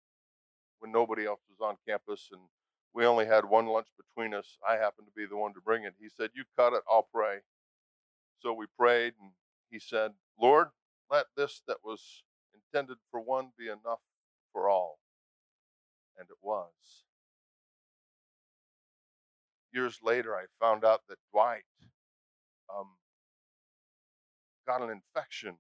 when 0.80 0.92
nobody 0.92 1.28
else 1.28 1.42
was 1.48 1.64
on 1.64 1.78
campus 1.88 2.30
and 2.32 2.42
we 2.96 3.06
only 3.06 3.28
had 3.28 3.46
one 3.46 3.68
lunch 3.68 3.90
between 3.98 4.34
us. 4.34 4.58
I 4.68 4.78
happened 4.78 5.06
to 5.06 5.14
be 5.16 5.28
the 5.28 5.38
one 5.38 5.54
to 5.54 5.62
bring 5.62 5.84
it. 5.84 5.94
He 6.00 6.10
said, 6.10 6.32
You 6.34 6.44
cut 6.58 6.74
it, 6.74 6.82
I'll 6.92 7.08
pray. 7.14 7.42
So 8.40 8.54
we 8.54 8.66
prayed 8.78 9.14
and 9.22 9.32
he 9.70 9.80
said, 9.80 10.12
Lord, 10.40 10.68
let 11.10 11.26
this 11.36 11.62
that 11.68 11.78
was 11.84 12.24
intended 12.54 12.98
for 13.12 13.20
one 13.20 13.52
be 13.58 13.68
enough 13.68 14.02
for 14.54 14.70
all. 14.70 15.00
And 16.18 16.28
it 16.30 16.38
was 16.42 16.72
years 19.74 20.00
later, 20.04 20.36
I 20.36 20.46
found 20.60 20.84
out 20.86 21.02
that 21.10 21.18
Dwight 21.32 21.64
um, 22.76 22.88
got 24.66 24.82
an 24.82 24.90
infection 24.90 25.58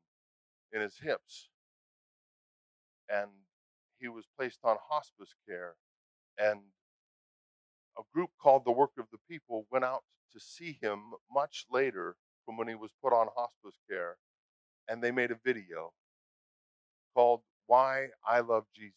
in 0.73 0.81
his 0.81 0.97
hips 0.97 1.49
and 3.09 3.29
he 3.99 4.07
was 4.07 4.25
placed 4.37 4.59
on 4.63 4.77
hospice 4.89 5.33
care. 5.47 5.75
And 6.37 6.59
a 7.97 8.01
group 8.13 8.29
called 8.41 8.65
the 8.65 8.71
Work 8.71 8.91
of 8.99 9.05
the 9.11 9.17
People 9.29 9.65
went 9.71 9.85
out 9.85 10.03
to 10.33 10.39
see 10.39 10.77
him 10.81 10.99
much 11.33 11.65
later 11.71 12.15
from 12.47 12.57
when 12.57 12.69
he 12.69 12.75
was 12.75 12.91
put 13.03 13.13
on 13.13 13.27
hospice 13.37 13.77
care. 13.91 14.17
And 14.89 15.03
they 15.03 15.11
made 15.11 15.31
a 15.31 15.39
video 15.45 15.91
called 17.15 17.41
Why 17.67 18.07
I 18.27 18.39
Love 18.39 18.65
Jesus. 18.75 18.95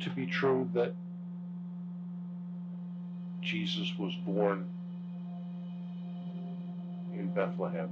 To 0.00 0.10
be 0.10 0.26
true 0.26 0.68
that 0.74 0.94
Jesus 3.40 3.92
was 3.98 4.12
born 4.26 4.66
in 7.14 7.28
Bethlehem, 7.28 7.88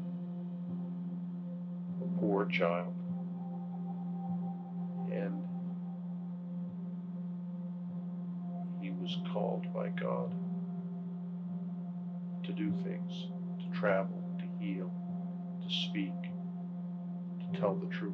a 2.02 2.20
poor 2.20 2.44
child, 2.46 2.92
and 5.10 5.42
he 8.82 8.90
was 8.90 9.16
called 9.32 9.72
by 9.72 9.88
God 9.88 10.34
to 12.44 12.52
do 12.52 12.72
things, 12.84 13.28
to 13.60 13.78
travel, 13.78 14.22
to 14.38 14.44
heal, 14.62 14.92
to 15.62 15.74
speak, 15.88 16.12
to 17.40 17.58
tell 17.58 17.74
the 17.74 17.86
truth. 17.86 18.12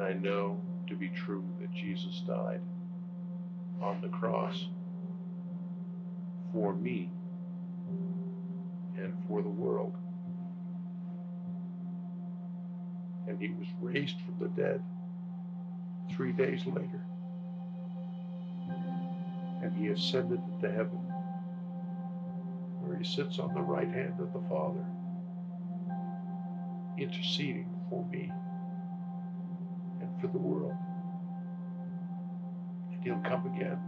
And 0.00 0.08
I 0.08 0.12
know 0.14 0.58
to 0.86 0.96
be 0.96 1.08
true 1.08 1.44
that 1.60 1.74
Jesus 1.74 2.22
died 2.26 2.62
on 3.82 4.00
the 4.00 4.08
cross 4.08 4.68
for 6.54 6.74
me 6.74 7.10
and 8.96 9.12
for 9.28 9.42
the 9.42 9.48
world. 9.48 9.94
And 13.28 13.38
he 13.38 13.48
was 13.48 13.66
raised 13.78 14.16
from 14.22 14.36
the 14.40 14.48
dead 14.48 14.82
three 16.10 16.32
days 16.32 16.64
later. 16.64 17.04
And 19.62 19.76
he 19.76 19.88
ascended 19.88 20.40
into 20.54 20.70
heaven, 20.70 20.98
where 22.80 22.96
he 22.96 23.04
sits 23.04 23.38
on 23.38 23.52
the 23.52 23.60
right 23.60 23.88
hand 23.88 24.14
of 24.18 24.32
the 24.32 24.48
Father, 24.48 24.86
interceding 26.96 27.68
for 27.90 28.02
me 28.06 28.32
for 30.20 30.28
the 30.28 30.38
world. 30.38 30.74
And 32.92 33.02
he'll 33.02 33.20
come 33.20 33.46
again 33.54 33.78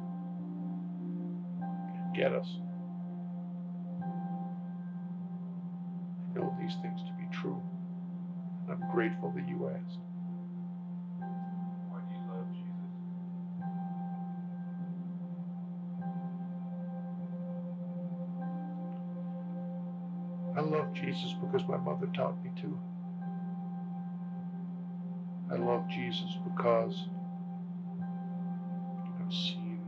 and 1.94 2.16
get 2.16 2.32
us. 2.32 2.46
I 6.18 6.38
know 6.38 6.56
these 6.60 6.74
things 6.82 7.00
to 7.02 7.12
be 7.18 7.26
true. 7.32 7.60
And 8.62 8.72
I'm 8.72 8.90
grateful 8.92 9.32
that 9.36 9.48
you 9.48 9.68
asked. 9.68 9.98
Why 11.90 12.00
do 12.08 12.14
you 12.14 12.22
love 12.30 12.48
Jesus? 12.52 12.88
I 20.56 20.60
love 20.60 20.94
Jesus 20.94 21.34
because 21.40 21.66
my 21.68 21.76
mother 21.76 22.06
taught 22.14 22.42
me 22.44 22.50
to. 22.62 22.91
I 25.52 25.56
love 25.56 25.86
Jesus 25.88 26.38
because 26.44 27.06
I've 29.04 29.32
seen 29.32 29.80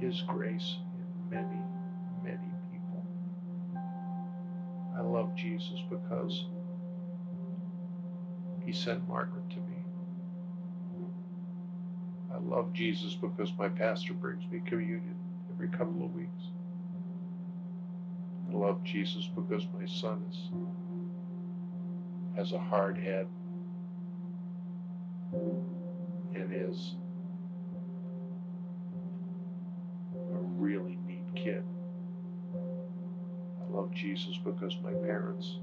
His 0.00 0.22
grace 0.28 0.76
in 0.96 1.36
many, 1.36 1.60
many 2.22 2.52
people. 2.70 3.04
I 4.96 5.00
love 5.00 5.34
Jesus 5.34 5.80
because 5.90 6.46
He 8.64 8.72
sent 8.72 9.08
Margaret 9.08 9.50
to 9.50 9.56
me. 9.56 9.76
I 12.32 12.38
love 12.38 12.72
Jesus 12.72 13.14
because 13.14 13.50
my 13.58 13.68
pastor 13.68 14.12
brings 14.12 14.44
me 14.52 14.60
communion 14.66 15.16
every 15.52 15.68
couple 15.68 16.04
of 16.04 16.14
weeks. 16.14 16.50
Love 18.56 18.82
Jesus 18.82 19.28
because 19.36 19.66
my 19.78 19.84
son 19.84 20.24
is 20.30 20.50
has 22.36 22.52
a 22.52 22.58
hard 22.58 22.96
head 22.96 23.26
and 26.34 26.50
is 26.50 26.94
a 30.14 30.38
really 30.56 30.98
neat 31.06 31.26
kid. 31.34 31.62
I 32.54 33.70
love 33.70 33.92
Jesus 33.92 34.38
because 34.42 34.74
my 34.82 34.92
parents 34.92 35.58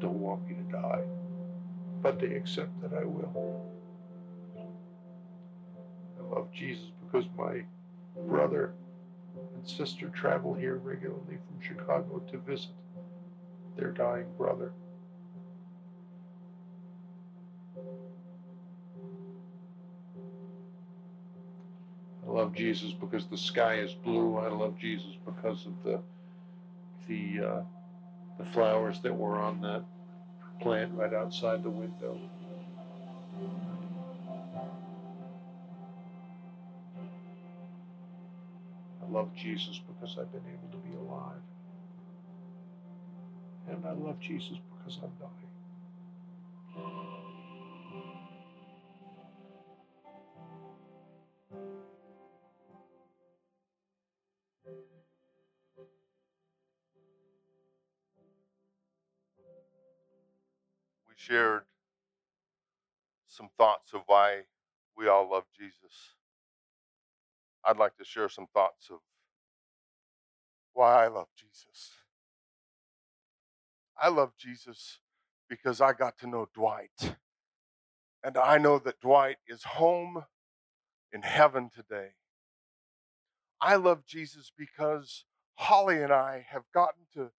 don't 0.00 0.18
want 0.18 0.46
me 0.48 0.56
to 0.56 0.72
die, 0.72 1.02
but 2.02 2.18
they 2.18 2.34
accept 2.34 2.82
that 2.82 2.92
I 2.94 3.04
will. 3.04 3.64
I 6.18 6.34
love 6.34 6.48
Jesus 6.52 6.90
because 7.04 7.28
my 7.38 7.62
brother 8.26 8.72
and 9.58 9.68
sister 9.68 10.08
travel 10.08 10.54
here 10.54 10.76
regularly 10.76 11.38
from 11.46 11.60
Chicago 11.60 12.22
to 12.30 12.38
visit 12.38 12.70
their 13.76 13.90
dying 13.90 14.26
brother. 14.36 14.72
I 22.26 22.30
love 22.30 22.54
Jesus 22.54 22.92
because 22.92 23.26
the 23.26 23.38
sky 23.38 23.74
is 23.74 23.94
blue. 23.94 24.36
I 24.36 24.48
love 24.48 24.78
Jesus 24.78 25.16
because 25.24 25.66
of 25.66 25.72
the 25.82 26.00
the 27.08 27.46
uh, 27.46 27.62
the 28.38 28.44
flowers 28.44 29.00
that 29.00 29.14
were 29.14 29.38
on 29.38 29.60
that 29.62 29.82
plant 30.60 30.92
right 30.94 31.14
outside 31.14 31.62
the 31.62 31.70
window. 31.70 32.18
Love 39.10 39.34
Jesus 39.36 39.80
because 39.88 40.18
I've 40.18 40.32
been 40.32 40.44
able 40.48 40.68
to 40.72 40.78
be 40.88 40.96
alive. 40.96 41.42
And 43.68 43.86
I 43.86 43.92
love 43.92 44.20
Jesus 44.20 44.58
because 44.70 44.98
I'm 45.02 45.12
dying. 45.20 45.32
We 61.08 61.14
shared 61.16 61.62
some 63.28 63.50
thoughts 63.58 63.92
of 63.94 64.02
why 64.06 64.42
we 64.96 65.08
all 65.08 65.30
love 65.30 65.44
Jesus. 65.58 66.17
I'd 67.64 67.78
like 67.78 67.96
to 67.96 68.04
share 68.04 68.28
some 68.28 68.46
thoughts 68.52 68.88
of 68.90 68.98
why 70.72 71.04
I 71.04 71.08
love 71.08 71.28
Jesus. 71.36 71.92
I 74.00 74.08
love 74.08 74.32
Jesus 74.38 75.00
because 75.48 75.80
I 75.80 75.92
got 75.92 76.18
to 76.18 76.26
know 76.26 76.48
Dwight. 76.54 77.16
And 78.22 78.36
I 78.36 78.58
know 78.58 78.78
that 78.78 79.00
Dwight 79.00 79.36
is 79.46 79.62
home 79.64 80.24
in 81.12 81.22
heaven 81.22 81.70
today. 81.74 82.10
I 83.60 83.76
love 83.76 84.04
Jesus 84.06 84.52
because 84.56 85.24
Holly 85.54 86.02
and 86.02 86.12
I 86.12 86.46
have 86.50 86.64
gotten 86.72 87.06
to 87.14 87.30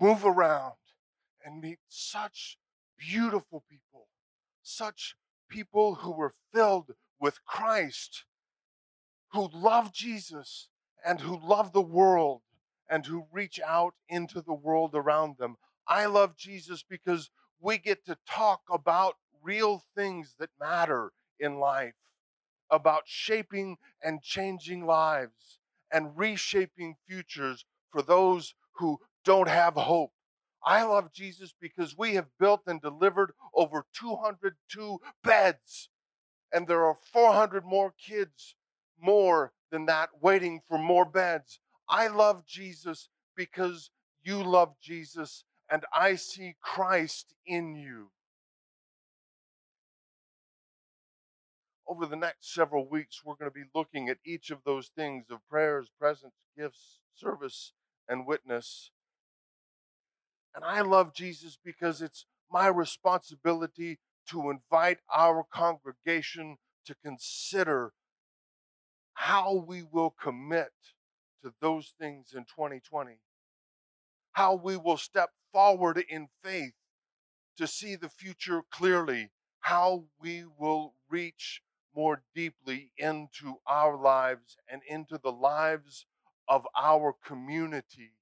move 0.00 0.24
around 0.24 0.74
and 1.44 1.60
meet 1.60 1.78
such 1.88 2.58
beautiful 2.98 3.64
people, 3.70 4.08
such 4.62 5.14
people 5.48 5.96
who 5.96 6.12
were 6.12 6.34
filled 6.52 6.92
with 7.20 7.44
Christ, 7.44 8.24
who 9.32 9.48
love 9.52 9.92
Jesus 9.92 10.68
and 11.04 11.20
who 11.20 11.38
love 11.42 11.72
the 11.72 11.80
world 11.80 12.42
and 12.88 13.06
who 13.06 13.26
reach 13.32 13.60
out 13.64 13.94
into 14.08 14.40
the 14.40 14.54
world 14.54 14.90
around 14.94 15.36
them. 15.38 15.56
I 15.86 16.06
love 16.06 16.36
Jesus 16.36 16.84
because 16.88 17.30
we 17.60 17.78
get 17.78 18.04
to 18.06 18.16
talk 18.28 18.62
about 18.70 19.14
real 19.42 19.82
things 19.94 20.34
that 20.38 20.50
matter 20.58 21.12
in 21.38 21.58
life, 21.58 21.94
about 22.70 23.02
shaping 23.06 23.76
and 24.02 24.22
changing 24.22 24.84
lives 24.84 25.58
and 25.92 26.16
reshaping 26.16 26.96
futures 27.06 27.64
for 27.90 28.02
those 28.02 28.54
who 28.72 28.98
don't 29.24 29.48
have 29.48 29.74
hope. 29.74 30.12
I 30.64 30.84
love 30.84 31.12
Jesus 31.12 31.54
because 31.60 31.96
we 31.96 32.14
have 32.14 32.26
built 32.38 32.62
and 32.66 32.80
delivered 32.80 33.32
over 33.54 33.86
202 33.94 34.98
beds, 35.24 35.88
and 36.52 36.66
there 36.66 36.84
are 36.84 36.98
400 37.12 37.64
more 37.64 37.94
kids 37.98 38.54
more 39.00 39.52
than 39.70 39.86
that 39.86 40.10
waiting 40.20 40.60
for 40.68 40.78
more 40.78 41.04
beds. 41.04 41.60
I 41.88 42.08
love 42.08 42.46
Jesus 42.46 43.08
because 43.36 43.90
you 44.22 44.42
love 44.42 44.74
Jesus 44.80 45.44
and 45.70 45.84
I 45.94 46.16
see 46.16 46.56
Christ 46.60 47.34
in 47.46 47.74
you. 47.74 48.10
Over 51.86 52.06
the 52.06 52.16
next 52.16 52.52
several 52.52 52.88
weeks, 52.88 53.22
we're 53.24 53.34
going 53.34 53.50
to 53.50 53.54
be 53.54 53.68
looking 53.74 54.08
at 54.08 54.18
each 54.24 54.50
of 54.50 54.58
those 54.64 54.88
things 54.94 55.26
of 55.30 55.38
prayers, 55.48 55.90
presence, 55.98 56.34
gifts, 56.56 56.98
service, 57.14 57.72
and 58.08 58.26
witness. 58.26 58.90
And 60.54 60.64
I 60.64 60.82
love 60.82 61.14
Jesus 61.14 61.58
because 61.64 62.02
it's 62.02 62.26
my 62.50 62.66
responsibility 62.66 63.98
to 64.28 64.50
invite 64.50 64.98
our 65.14 65.44
congregation 65.50 66.58
to 66.86 66.94
consider 67.04 67.92
how 69.14 69.54
we 69.54 69.82
will 69.82 70.10
commit 70.10 70.72
to 71.42 71.52
those 71.60 71.94
things 71.98 72.32
in 72.34 72.44
2020, 72.44 73.18
how 74.32 74.54
we 74.54 74.76
will 74.76 74.96
step 74.96 75.30
forward 75.52 76.02
in 76.08 76.28
faith 76.42 76.74
to 77.56 77.66
see 77.66 77.96
the 77.96 78.08
future 78.08 78.62
clearly, 78.70 79.30
how 79.60 80.04
we 80.20 80.44
will 80.58 80.94
reach 81.08 81.62
more 81.94 82.22
deeply 82.34 82.92
into 82.96 83.56
our 83.66 83.96
lives 83.96 84.56
and 84.70 84.82
into 84.88 85.18
the 85.22 85.32
lives 85.32 86.06
of 86.48 86.66
our 86.80 87.14
community, 87.24 88.12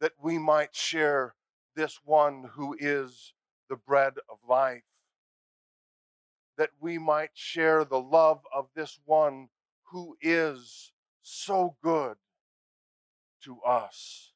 that 0.00 0.12
we 0.22 0.38
might 0.38 0.74
share 0.74 1.34
this 1.74 2.00
one 2.04 2.50
who 2.54 2.76
is 2.78 3.32
the 3.68 3.76
bread 3.76 4.14
of 4.28 4.38
life, 4.48 4.82
that 6.58 6.70
we 6.80 6.98
might 6.98 7.30
share 7.34 7.84
the 7.84 8.00
love 8.00 8.40
of 8.54 8.66
this 8.74 8.98
one 9.04 9.48
who 9.90 10.16
is 10.20 10.92
so 11.22 11.76
good 11.82 12.16
to 13.42 13.60
us, 13.60 14.32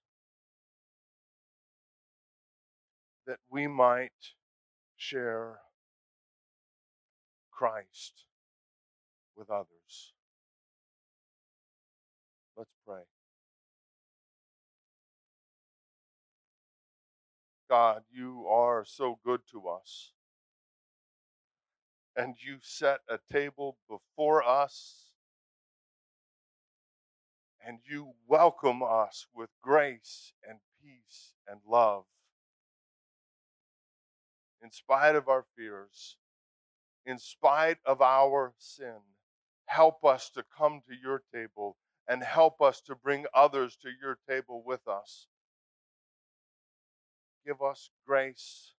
that 3.27 3.39
we 3.51 3.67
might 3.67 4.11
share 4.97 5.59
Christ 7.51 8.25
with 9.37 9.51
others. 9.51 10.13
Let's 12.57 12.71
pray. 12.87 13.03
God, 17.69 18.03
you 18.11 18.47
are 18.49 18.85
so 18.87 19.19
good 19.25 19.41
to 19.53 19.69
us. 19.69 20.13
And 22.17 22.37
you 22.39 22.59
set 22.63 23.01
a 23.09 23.19
table 23.31 23.77
before 23.89 24.43
us. 24.43 25.11
And 27.65 27.79
you 27.85 28.13
welcome 28.27 28.83
us 28.83 29.27
with 29.35 29.51
grace 29.61 30.33
and 30.49 30.59
peace 30.83 31.35
and 31.49 31.61
love. 31.69 32.05
In 34.63 34.71
spite 34.71 35.15
of 35.15 35.29
our 35.29 35.45
fears, 35.57 36.17
in 37.05 37.19
spite 37.19 37.79
of 37.85 38.01
our 38.01 38.55
sin, 38.59 39.01
help 39.67 40.05
us 40.05 40.31
to 40.31 40.45
come 40.57 40.81
to 40.89 40.95
your 40.95 41.23
table 41.35 41.77
and 42.09 42.23
help 42.23 42.63
us 42.63 42.81
to 42.83 42.95
bring 42.95 43.27
others 43.35 43.77
to 43.83 43.89
your 44.01 44.19
table 44.29 44.63
with 44.65 44.87
us. 44.89 45.27
Give 47.45 47.61
us 47.63 47.91
grace 48.07 48.75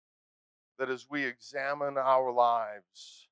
that 0.77 0.89
as 0.89 1.07
we 1.09 1.25
examine 1.25 1.97
our 1.97 2.31
lives, 2.31 3.27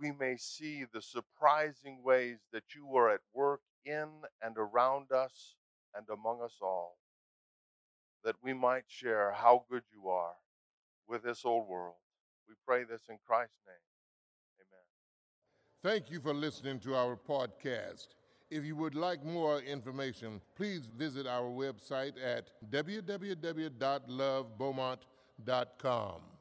we 0.00 0.12
may 0.12 0.36
see 0.36 0.84
the 0.92 1.02
surprising 1.02 2.02
ways 2.02 2.38
that 2.52 2.74
you 2.74 2.96
are 2.96 3.10
at 3.10 3.20
work 3.32 3.60
in 3.84 4.08
and 4.42 4.56
around 4.56 5.12
us 5.12 5.54
and 5.94 6.06
among 6.08 6.42
us 6.42 6.56
all, 6.60 6.96
that 8.24 8.34
we 8.42 8.52
might 8.52 8.84
share 8.88 9.30
how 9.32 9.64
good 9.70 9.84
you 9.92 10.08
are 10.08 10.34
with 11.06 11.22
this 11.22 11.44
old 11.44 11.68
world. 11.68 11.94
We 12.48 12.54
pray 12.66 12.82
this 12.84 13.02
in 13.08 13.18
Christ's 13.26 13.60
name. 13.66 13.76
Amen. 14.60 14.84
Thank 15.82 16.10
you 16.10 16.20
for 16.20 16.34
listening 16.34 16.78
to 16.80 16.94
our 16.94 17.16
podcast. 17.16 18.08
If 18.50 18.64
you 18.64 18.76
would 18.76 18.94
like 18.94 19.24
more 19.24 19.60
information, 19.60 20.40
please 20.56 20.86
visit 20.86 21.26
our 21.26 21.48
website 21.48 22.14
at 22.22 22.50
www.lovebeaumont.com 22.70 24.98
www.thebridgeofhope.com. 25.44 26.31